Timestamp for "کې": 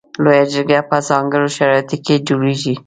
2.05-2.15